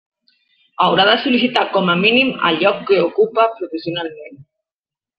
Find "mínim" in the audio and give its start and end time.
2.01-2.33